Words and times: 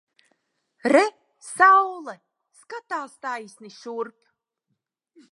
Re! 0.93 1.01
Saule! 1.49 2.15
Skatās 2.61 3.13
taisni 3.25 3.69
šurp! 3.75 4.17